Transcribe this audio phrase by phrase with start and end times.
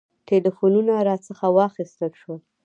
[0.27, 2.39] ټلفونونه راڅخه واخیستل شول.